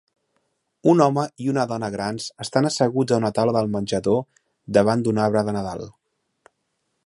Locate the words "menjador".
3.77-4.19